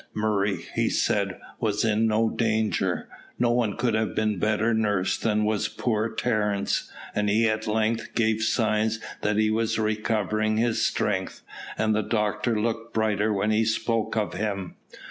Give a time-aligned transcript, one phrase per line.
[0.15, 3.07] Murray, he said, was in no danger.
[3.37, 8.15] No one could have been better nursed than was poor Terence, and he at length
[8.15, 11.43] gave signs that he was recovering his strength,
[11.77, 14.73] and the doctor looked brighter when he spoke of him.